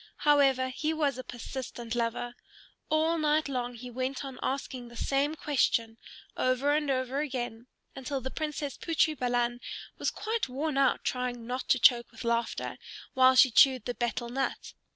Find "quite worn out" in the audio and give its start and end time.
10.09-11.03